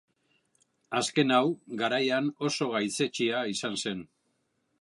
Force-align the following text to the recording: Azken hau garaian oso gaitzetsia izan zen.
Azken 0.99 1.33
hau 1.35 1.43
garaian 1.83 2.31
oso 2.49 2.71
gaitzetsia 2.75 3.47
izan 3.55 3.81
zen. 3.85 4.07